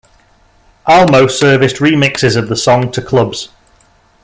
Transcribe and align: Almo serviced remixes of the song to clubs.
Almo 0.87 1.27
serviced 1.27 1.75
remixes 1.75 2.35
of 2.35 2.49
the 2.49 2.55
song 2.55 2.91
to 2.93 3.03
clubs. 3.03 3.49